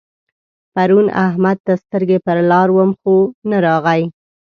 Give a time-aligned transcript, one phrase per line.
[0.73, 3.15] پرون احمد ته سترګې پر لار وم خو
[3.49, 4.03] نه راغی.